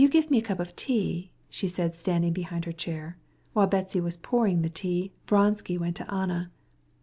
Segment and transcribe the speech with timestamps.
[0.09, 3.13] "Give me a cup of tea," she said, standing at her table.
[3.53, 6.51] While Betsy was pouring out the tea, Vronsky went up to Anna.